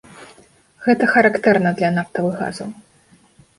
[0.85, 2.69] Гэта характэрна для нафтавых газаў.